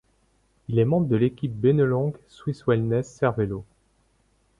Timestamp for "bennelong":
1.53-2.13